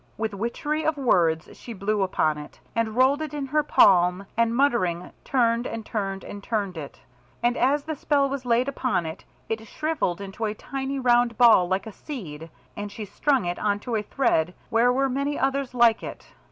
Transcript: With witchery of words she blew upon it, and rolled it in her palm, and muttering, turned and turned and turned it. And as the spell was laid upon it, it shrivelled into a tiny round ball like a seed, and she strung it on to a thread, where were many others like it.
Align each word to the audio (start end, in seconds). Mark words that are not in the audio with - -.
With 0.17 0.33
witchery 0.33 0.83
of 0.83 0.97
words 0.97 1.55
she 1.55 1.73
blew 1.73 2.01
upon 2.01 2.39
it, 2.39 2.59
and 2.75 2.95
rolled 2.95 3.21
it 3.21 3.35
in 3.35 3.45
her 3.45 3.61
palm, 3.61 4.25
and 4.35 4.55
muttering, 4.55 5.11
turned 5.23 5.67
and 5.67 5.85
turned 5.85 6.23
and 6.23 6.43
turned 6.43 6.75
it. 6.75 6.99
And 7.43 7.55
as 7.55 7.83
the 7.83 7.93
spell 7.95 8.27
was 8.27 8.43
laid 8.43 8.67
upon 8.67 9.05
it, 9.05 9.23
it 9.47 9.67
shrivelled 9.67 10.19
into 10.19 10.45
a 10.45 10.55
tiny 10.55 10.97
round 10.97 11.37
ball 11.37 11.67
like 11.67 11.85
a 11.85 11.91
seed, 11.91 12.49
and 12.75 12.91
she 12.91 13.05
strung 13.05 13.45
it 13.45 13.59
on 13.59 13.77
to 13.81 13.95
a 13.95 14.01
thread, 14.01 14.55
where 14.71 14.91
were 14.91 15.07
many 15.07 15.37
others 15.37 15.75
like 15.75 16.01
it. 16.01 16.25